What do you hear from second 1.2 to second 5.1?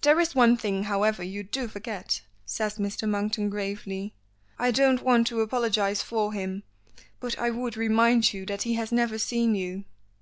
you do forget," says Mr. Monkton gravely. "I don't